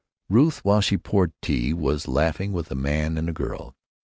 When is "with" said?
2.53-2.71